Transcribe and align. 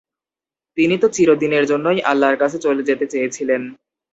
তিনি 0.77 0.95
তো 0.97 1.07
চিরদিনের 1.09 1.63
জন্যই 1.65 1.99
‘আল্লা’র 2.03 2.35
কাছে 2.37 2.57
চলে 2.59 2.81
যেতে 2.83 3.05
চেয়েছিলেন। 3.07 3.61